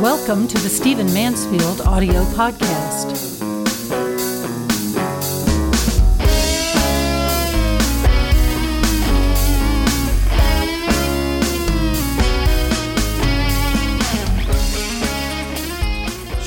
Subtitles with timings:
[0.00, 3.47] Welcome to the Stephen Mansfield audio podcast.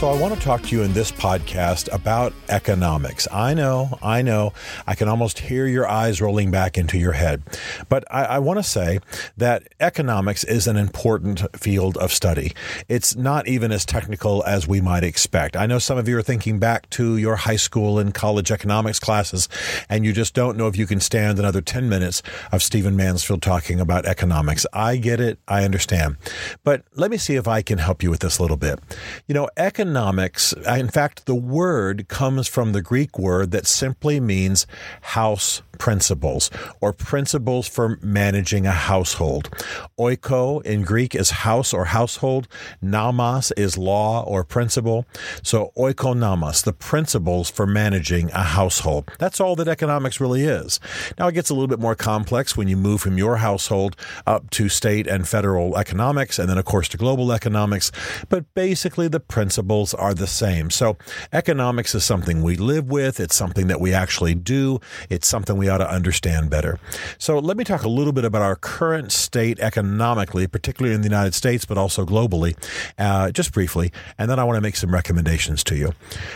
[0.01, 3.27] So, I want to talk to you in this podcast about economics.
[3.31, 4.51] I know, I know,
[4.87, 7.43] I can almost hear your eyes rolling back into your head.
[7.87, 8.97] But I, I, want to say
[9.37, 12.53] that economics is an important field of study.
[12.87, 15.55] It's not even as technical as we might expect.
[15.55, 18.99] I know some of you are thinking back to your high school and college economics
[18.99, 19.47] classes,
[19.87, 23.43] and you just don't know if you can stand another 10 minutes of Stephen Mansfield
[23.43, 24.65] talking about economics.
[24.73, 26.17] I get it, I understand.
[26.63, 28.79] But let me see if I can help you with this a little bit.
[29.27, 33.67] You know, economics economics, uh, in fact, the word comes from the Greek word that
[33.67, 34.65] simply means
[35.01, 39.49] house principles or principles for managing a household.
[39.97, 42.47] Oiko in Greek is house or household.
[42.83, 45.07] Nomos is law or principle.
[45.41, 49.09] So oikonomos, the principles for managing a household.
[49.17, 50.79] That's all that economics really is.
[51.17, 53.95] Now it gets a little bit more complex when you move from your household
[54.27, 57.91] up to state and federal economics and then of course to global economics.
[58.29, 60.69] But basically the principles are the same.
[60.69, 60.97] So
[61.33, 63.19] economics is something we live with.
[63.19, 64.79] It's something that we actually do.
[65.09, 66.79] It's something we ought to understand better.
[67.17, 71.07] So let me talk a little bit about our current state economically, particularly in the
[71.07, 72.55] United States, but also globally,
[72.97, 75.93] uh, just briefly, and then I want to make some recommendations to you.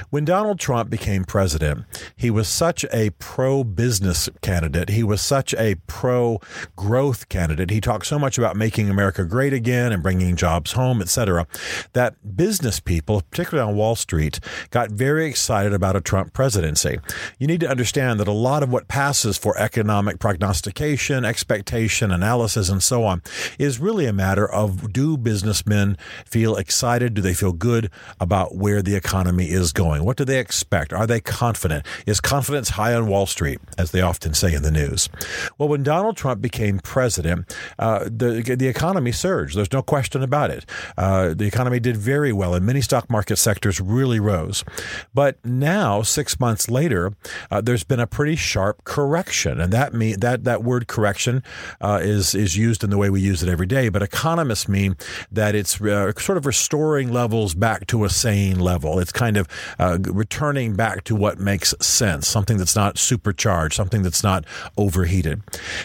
[0.10, 1.86] When Donald Trump became president,
[2.16, 4.90] he was such a pro business candidate.
[4.90, 6.40] He was such a pro
[6.76, 7.70] growth candidate.
[7.70, 11.48] He talked so much about making America great again and bringing jobs home, etc.,
[11.94, 17.00] that business people, particularly on Wall Street, got very excited about a Trump presidency.
[17.38, 22.70] You need to understand that a lot of what passes for economic prognostication, expectation, analysis,
[22.70, 23.22] and so on
[23.60, 27.14] is really a matter of do businessmen feel excited?
[27.14, 30.06] Do they feel good about where the economy is going?
[30.06, 30.94] What do they expect?
[30.94, 31.86] Are they confident?
[32.06, 35.10] Is confidence high on Wall Street, as they often say in the news?
[35.58, 39.58] Well, when Donald Trump became president, uh, the, the economy surged.
[39.58, 40.66] There's no question about it.
[40.98, 44.64] Uh, the economy did very well, and many stock market sectors really rose.
[45.12, 47.14] But now, six months later,
[47.50, 51.42] uh, there's been a pretty sharp correction and that mean that that word correction
[51.82, 53.90] uh, is is used in the way we use it every day.
[53.90, 54.96] But economists mean
[55.32, 59.00] that it's uh, sort of restoring levels back to a sane level.
[59.00, 59.48] It's kind of
[59.80, 64.46] uh, returning back to what makes sense, something that's not supercharged, something that's not
[64.78, 65.42] overheated.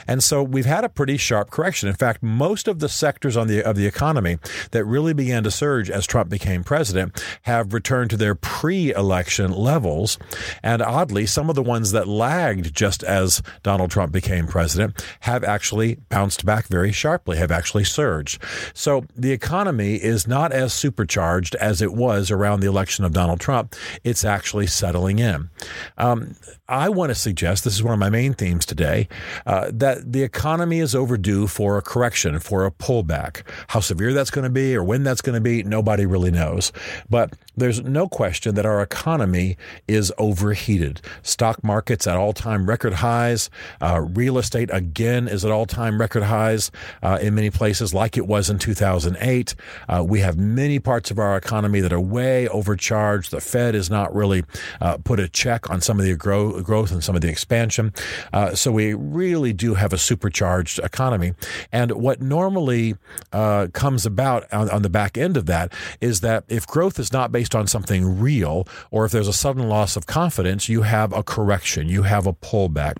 [0.07, 1.89] And so we've had a pretty sharp correction.
[1.89, 4.39] In fact, most of the sectors on the of the economy
[4.73, 10.19] that really began to surge as Trump became president have returned to their pre-election levels,
[10.63, 15.05] and oddly, some of the ones that lagged just as as Donald Trump became president
[15.21, 18.43] have actually bounced back very sharply, have actually surged.
[18.75, 23.41] So the economy is not as supercharged as it was around the election of Donald
[23.41, 23.75] Trump.
[24.05, 25.51] It's actually settling in.
[25.99, 26.35] Um,
[26.69, 29.09] I want to suggest this is one of my main themes today
[29.47, 33.43] uh, that the economy is overdue for a correction, for a pullback.
[33.69, 36.73] How severe that's going to be or when that's going to be, nobody really knows.
[37.11, 39.57] But there's no question that our economy
[39.89, 41.01] is overheated.
[41.23, 43.51] Stock markets at all time record highs.
[43.81, 46.71] Uh, real estate again is at all time record highs
[47.03, 49.55] uh, in many places, like it was in 2008.
[49.89, 53.31] Uh, we have many parts of our economy that are way overcharged.
[53.31, 54.45] The Fed has not really
[54.81, 57.93] uh, put a check on some of the growth growth and some of the expansion.
[58.33, 61.35] Uh, so we really do have a supercharged economy.
[61.73, 62.95] And what normally
[63.33, 67.13] uh, comes about on, on the back end of that is that if growth is
[67.13, 71.13] not based on something real, or if there's a sudden loss of confidence, you have
[71.13, 72.95] a correction, you have a pullback.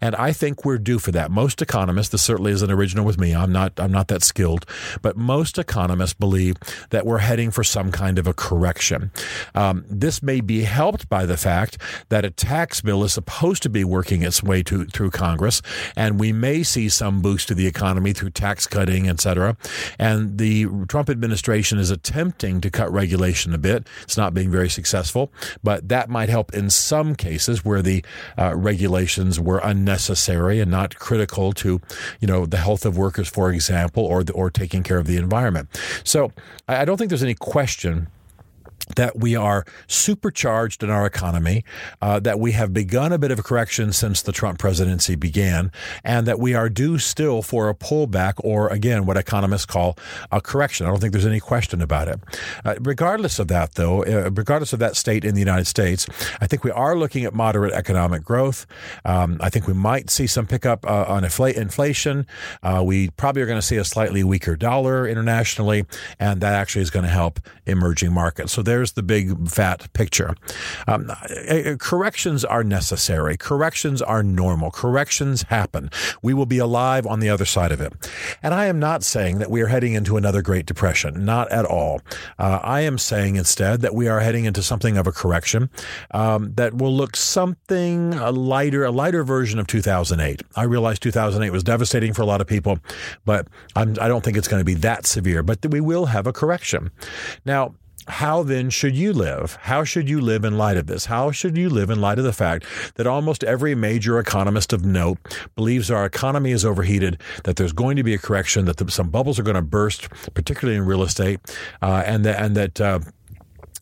[0.00, 1.32] And I think we're due for that.
[1.32, 4.64] Most economists, this certainly isn't original with me, I'm not I'm not that skilled,
[5.02, 6.56] but most economists believe
[6.90, 9.10] that we're heading for some kind of a correction.
[9.54, 11.78] Um, this may be helped by the fact
[12.10, 15.62] that a tax bill is supposed to be working its way to, through Congress,
[15.96, 19.56] and we may see some boost to the economy through tax cutting, et cetera.
[19.98, 22.92] And the Trump administration is attempting to cut
[23.54, 23.86] a bit.
[24.02, 25.32] It's not being very successful,
[25.62, 28.04] but that might help in some cases where the
[28.38, 31.80] uh, regulations were unnecessary and not critical to,
[32.20, 35.16] you know, the health of workers, for example, or the, or taking care of the
[35.16, 35.68] environment.
[36.04, 36.32] So
[36.68, 38.08] I don't think there's any question
[38.94, 41.64] that we are supercharged in our economy,
[42.00, 45.72] uh, that we have begun a bit of a correction since the Trump presidency began,
[46.04, 49.98] and that we are due still for a pullback or, again, what economists call
[50.30, 50.86] a correction.
[50.86, 52.20] I don't think there's any question about it.
[52.64, 56.06] Uh, regardless of that, though, uh, regardless of that state in the United States,
[56.40, 58.66] I think we are looking at moderate economic growth.
[59.04, 62.26] Um, I think we might see some pickup uh, on infl- inflation.
[62.62, 65.86] Uh, we probably are going to see a slightly weaker dollar internationally,
[66.18, 68.52] and that actually is going to help emerging markets.
[68.52, 70.34] So there there's the big fat picture.
[70.86, 71.10] Um,
[71.78, 73.38] corrections are necessary.
[73.38, 74.70] Corrections are normal.
[74.70, 75.90] Corrections happen.
[76.20, 77.94] We will be alive on the other side of it.
[78.42, 81.24] And I am not saying that we are heading into another Great Depression.
[81.24, 82.02] Not at all.
[82.38, 85.70] Uh, I am saying instead that we are heading into something of a correction
[86.10, 90.42] um, that will look something a lighter, a lighter version of 2008.
[90.54, 92.78] I realize 2008 was devastating for a lot of people,
[93.24, 95.42] but I'm, I do not think it's going to be that severe.
[95.42, 96.90] But we will have a correction.
[97.46, 97.74] Now,
[98.08, 99.58] how then should you live?
[99.62, 101.06] How should you live in light of this?
[101.06, 102.64] How should you live in light of the fact
[102.94, 105.18] that almost every major economist of note
[105.54, 109.10] believes our economy is overheated, that there's going to be a correction, that the, some
[109.10, 111.40] bubbles are going to burst, particularly in real estate,
[111.82, 112.80] uh, and that and that.
[112.80, 113.00] Uh,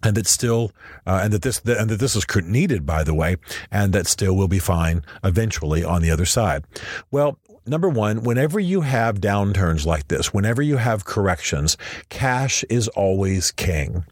[0.07, 0.71] and that still,
[1.07, 3.37] uh, and that this, and that this is needed, by the way,
[3.71, 6.63] and that still will be fine eventually on the other side.
[7.11, 11.77] Well, number one, whenever you have downturns like this, whenever you have corrections,
[12.09, 14.05] cash is always king.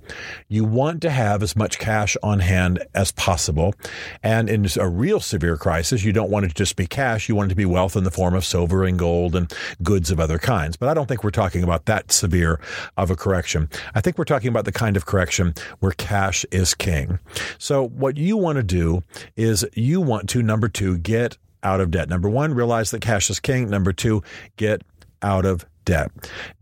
[0.48, 3.74] You want to have as much cash on hand as possible.
[4.22, 7.28] And in a real severe crisis, you don't want it to just be cash.
[7.28, 9.52] You want it to be wealth in the form of silver and gold and
[9.82, 10.76] goods of other kinds.
[10.76, 12.60] But I don't think we're talking about that severe
[12.96, 13.68] of a correction.
[13.94, 17.18] I think we're talking about the kind of correction where cash is king.
[17.58, 19.02] So what you want to do
[19.36, 22.08] is you want to, number two, get out of debt.
[22.08, 23.70] Number one, realize that cash is king.
[23.70, 24.22] Number two,
[24.56, 24.82] get
[25.22, 26.10] out of debt.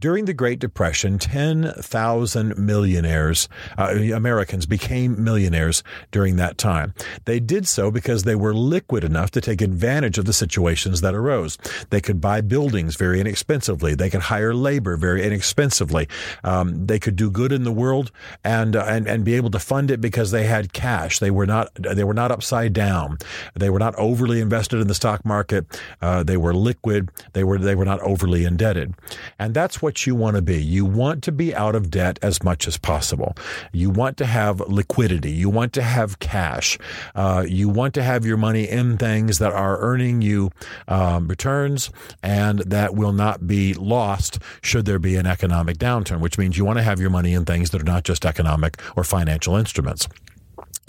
[0.00, 6.94] During the Great Depression, 10,000 millionaires, uh, Americans became millionaires during that time.
[7.24, 11.14] They did so because they were liquid enough to take advantage of the situations that
[11.14, 11.58] arose.
[11.90, 13.94] They could buy buildings very inexpensively.
[13.94, 16.08] They could hire labor very inexpensively.
[16.44, 18.10] Um, they could do good in the world
[18.44, 21.18] and, uh, and, and be able to fund it because they had cash.
[21.18, 23.18] They were not, they were not upside down.
[23.54, 25.80] They were not overly invested in the stock market.
[26.00, 27.10] Uh, they were liquid.
[27.32, 28.94] They were, they were not overly indebted.
[29.38, 30.62] And that's what you want to be.
[30.62, 33.36] You want to be out of debt as much as possible.
[33.72, 35.30] You want to have liquidity.
[35.30, 36.78] You want to have cash.
[37.14, 40.50] Uh, you want to have your money in things that are earning you
[40.88, 41.90] um, returns
[42.22, 46.64] and that will not be lost should there be an economic downturn, which means you
[46.64, 50.08] want to have your money in things that are not just economic or financial instruments.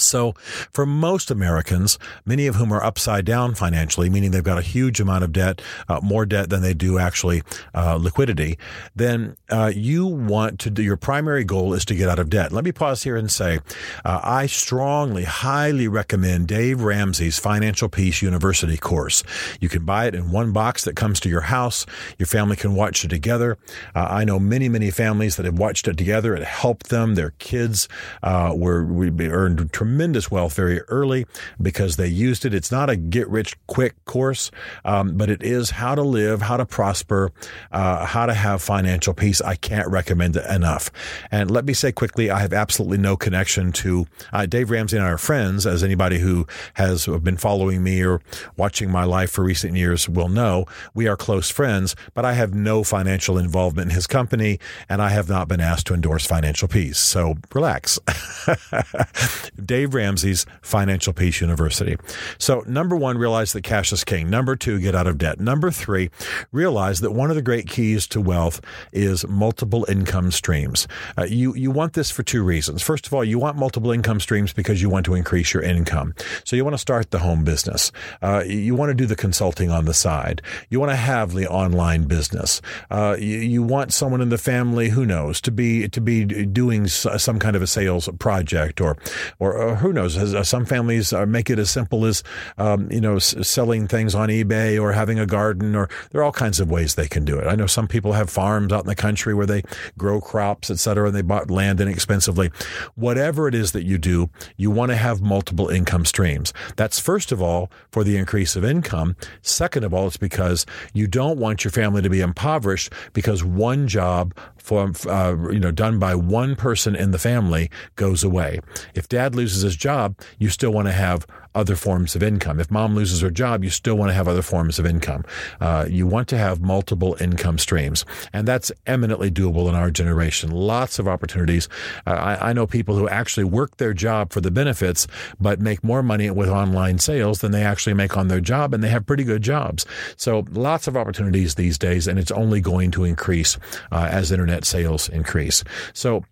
[0.03, 0.33] So,
[0.71, 4.99] for most Americans, many of whom are upside down financially, meaning they've got a huge
[4.99, 7.43] amount of debt, uh, more debt than they do actually
[7.73, 8.57] uh, liquidity,
[8.95, 12.51] then uh, you want to do your primary goal is to get out of debt.
[12.51, 13.59] Let me pause here and say
[14.05, 19.23] uh, I strongly, highly recommend Dave Ramsey's Financial Peace University course.
[19.59, 21.85] You can buy it in one box that comes to your house.
[22.17, 23.57] Your family can watch it together.
[23.95, 26.35] Uh, I know many, many families that have watched it together.
[26.35, 27.15] It helped them.
[27.15, 27.87] Their kids
[28.23, 31.25] uh, were we earned tremendous tremendous wealth very early
[31.61, 32.53] because they used it.
[32.53, 34.49] It's not a get rich quick course,
[34.85, 37.33] um, but it is how to live, how to prosper,
[37.73, 39.41] uh, how to have financial peace.
[39.41, 40.91] I can't recommend it enough.
[41.29, 45.05] And let me say quickly, I have absolutely no connection to uh, Dave Ramsey and
[45.05, 48.21] are friends, as anybody who has been following me or
[48.55, 50.65] watching my life for recent years will know.
[50.93, 54.57] We are close friends, but I have no financial involvement in his company,
[54.87, 56.97] and I have not been asked to endorse financial peace.
[56.97, 57.99] So relax.
[59.65, 61.97] Dave Dave Ramsey's Financial Peace University.
[62.37, 64.29] So, number one, realize that cash is king.
[64.29, 65.39] Number two, get out of debt.
[65.39, 66.11] Number three,
[66.51, 68.61] realize that one of the great keys to wealth
[68.93, 70.87] is multiple income streams.
[71.17, 72.83] Uh, you, you want this for two reasons.
[72.83, 76.13] First of all, you want multiple income streams because you want to increase your income.
[76.43, 77.91] So, you want to start the home business.
[78.21, 80.43] Uh, you want to do the consulting on the side.
[80.69, 82.61] You want to have the online business.
[82.91, 86.85] Uh, you, you want someone in the family, who knows, to be, to be doing
[86.87, 88.95] some kind of a sales project or,
[89.39, 90.17] or, who knows?
[90.17, 92.23] Uh, some families uh, make it as simple as
[92.57, 96.31] um, you know selling things on eBay or having a garden, or there are all
[96.31, 97.47] kinds of ways they can do it.
[97.47, 99.63] I know some people have farms out in the country where they
[99.97, 102.51] grow crops, et cetera, and they bought land inexpensively.
[102.95, 106.53] Whatever it is that you do, you want to have multiple income streams.
[106.75, 109.15] That's first of all for the increase of income.
[109.41, 113.87] Second of all, it's because you don't want your family to be impoverished because one
[113.87, 118.59] job for uh, you know done by one person in the family goes away.
[118.93, 121.25] If dad loses his job, you still want to have
[121.55, 122.59] other forms of income.
[122.59, 125.25] If mom loses her job, you still want to have other forms of income.
[125.59, 130.51] Uh, you want to have multiple income streams, and that's eminently doable in our generation.
[130.51, 131.67] Lots of opportunities.
[132.07, 135.07] Uh, I, I know people who actually work their job for the benefits,
[135.39, 138.83] but make more money with online sales than they actually make on their job, and
[138.83, 139.85] they have pretty good jobs.
[140.17, 143.57] So lots of opportunities these days, and it's only going to increase
[143.91, 145.63] uh, as internet sales increase.
[145.93, 146.23] So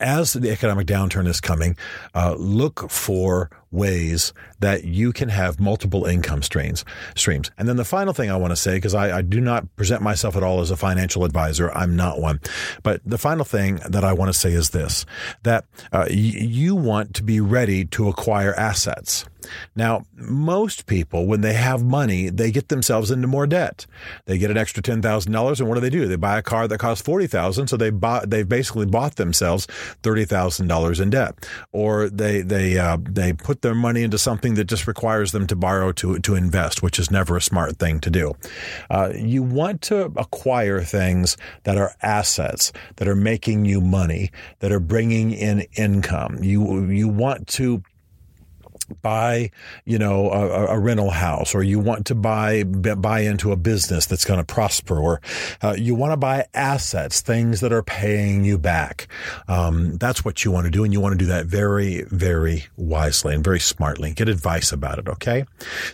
[0.00, 1.76] as the economic downturn is coming,
[2.14, 6.84] uh, look for ways that you can have multiple income streams.
[7.14, 7.50] Streams.
[7.56, 10.02] And then the final thing I want to say, because I, I, do not present
[10.02, 12.40] myself at all as a financial advisor, I'm not one.
[12.82, 15.06] But the final thing that I want to say is this:
[15.44, 19.24] that uh, y- you want to be ready to acquire assets.
[19.74, 23.86] Now, most people, when they have money, they get themselves into more debt.
[24.26, 26.06] They get an extra ten thousand dollars, and what do they do?
[26.06, 29.66] They buy a car that costs forty thousand, so they bought they've basically bought themselves
[30.02, 34.54] thirty thousand dollars in debt, or they they uh, they put their money into something
[34.54, 38.00] that just requires them to borrow to to invest, which is never a smart thing
[38.00, 38.34] to do.
[38.90, 44.72] Uh, you want to acquire things that are assets that are making you money, that
[44.72, 46.42] are bringing in income.
[46.42, 47.82] You you want to
[49.02, 49.50] buy,
[49.84, 54.06] you know, a, a, rental house, or you want to buy buy into a business
[54.06, 55.20] that's going to prosper, or
[55.62, 59.08] uh, you want to buy assets, things that are paying you back.
[59.48, 62.66] Um, that's what you want to do, and you want to do that very, very
[62.76, 64.12] wisely and very smartly.
[64.12, 65.08] Get advice about it.
[65.08, 65.44] Okay,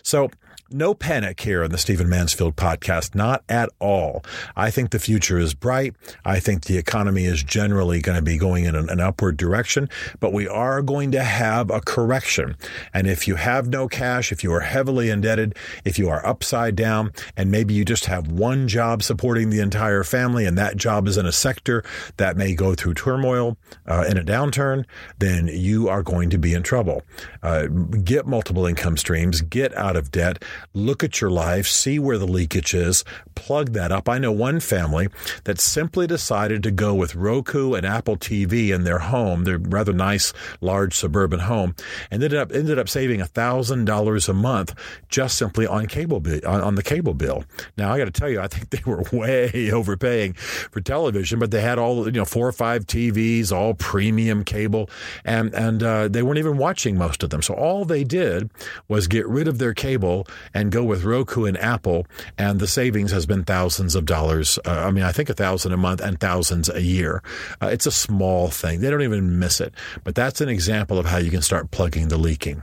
[0.02, 0.30] so
[0.70, 4.24] no panic here on the Stephen Mansfield podcast, not at all.
[4.56, 5.94] I think the future is bright.
[6.24, 9.88] I think the economy is generally going to be going in an, an, upward direction,
[10.18, 12.56] but we are going to have a correction.
[12.92, 16.74] And if you have no cash, if you are heavily indebted, if you are upside
[16.74, 21.06] down, and maybe you just have one job supporting the entire family, and that job
[21.06, 21.84] is in a sector
[22.16, 23.56] that may go through turmoil
[23.86, 24.84] uh, in a downturn,
[25.18, 27.02] then you are going to be in trouble.
[27.42, 30.42] Uh, get multiple income streams, get out of debt
[30.74, 34.08] look at your life, see where the leakage is, plug that up.
[34.08, 35.08] I know one family
[35.44, 39.92] that simply decided to go with Roku and Apple TV in their home, their rather
[39.92, 41.74] nice, large suburban home,
[42.10, 44.74] and ended up ended up saving thousand dollars a month
[45.08, 47.44] just simply on cable on, on the cable bill.
[47.76, 51.50] Now I got to tell you, I think they were way overpaying for television, but
[51.50, 54.88] they had all you know four or five TVs, all premium cable,
[55.24, 57.42] and and uh, they weren't even watching most of them.
[57.42, 58.50] So all they did
[58.88, 62.06] was get rid of their cable and go with Roku and Apple,
[62.38, 64.58] and the savings has been thousands of dollars.
[64.64, 67.22] Uh, I mean, I think a thousand a month and thousands a year.
[67.60, 68.80] Uh, it's a small thing.
[68.80, 69.72] They don't even miss it.
[70.04, 72.62] But that's an example of how you can start plugging the leaking.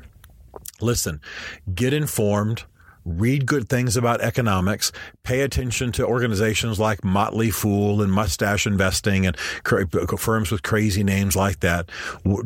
[0.82, 1.22] Listen,
[1.74, 2.64] get informed
[3.06, 4.92] read good things about economics,
[5.24, 9.38] pay attention to organizations like Motley Fool and Mustache Investing and
[10.18, 11.90] firms with crazy names like that.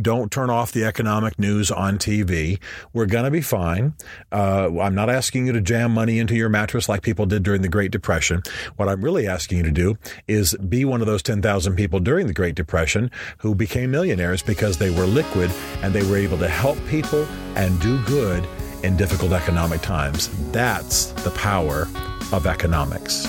[0.01, 2.59] Don't turn off the economic news on TV.
[2.93, 3.93] We're going to be fine.
[4.31, 7.61] Uh, I'm not asking you to jam money into your mattress like people did during
[7.61, 8.41] the Great Depression.
[8.75, 9.97] What I'm really asking you to do
[10.27, 14.77] is be one of those 10,000 people during the Great Depression who became millionaires because
[14.77, 18.47] they were liquid and they were able to help people and do good
[18.83, 20.29] in difficult economic times.
[20.51, 21.87] That's the power
[22.31, 23.27] of economics.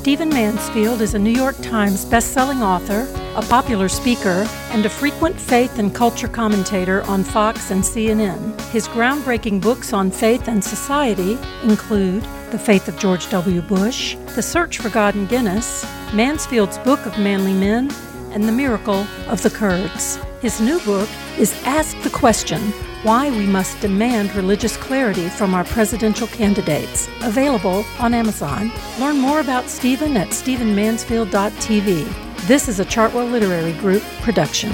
[0.00, 5.38] Stephen Mansfield is a New York Times bestselling author, a popular speaker, and a frequent
[5.38, 8.58] faith and culture commentator on Fox and CNN.
[8.70, 13.60] His groundbreaking books on faith and society include The Faith of George W.
[13.60, 15.84] Bush, The Search for God and Guinness,
[16.14, 17.90] Mansfield's Book of Manly Men,
[18.32, 20.18] and The Miracle of the Kurds.
[20.40, 22.62] His new book is Ask the Question
[23.02, 28.72] Why We Must Demand Religious Clarity from Our Presidential Candidates, available on Amazon.
[28.98, 32.46] Learn more about Stephen at stephenmansfield.tv.
[32.46, 34.70] This is a Chartwell Literary Group production.